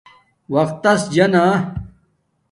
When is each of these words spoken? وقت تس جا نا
وقت 0.53 0.75
تس 0.83 1.01
جا 1.13 1.25
نا 1.33 1.43